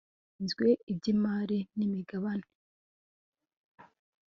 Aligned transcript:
gishinzwe 0.07 0.67
iby 0.91 1.05
Imari 1.13 1.57
n 1.77 1.79
Imigabane 1.87 2.47